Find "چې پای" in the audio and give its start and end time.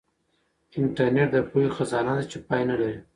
2.31-2.61